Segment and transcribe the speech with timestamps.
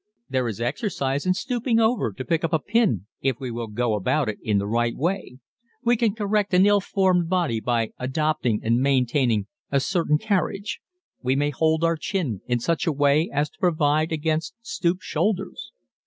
[0.33, 3.93] _There is exercise in stooping over to pick up a pin if we will go
[3.93, 5.37] about it the right way.
[5.83, 10.81] We can correct an ill formed body by adopting and maintaining a certain carriage.
[11.21, 15.71] We may hold our chin in such a way as to provide against stooped shoulders.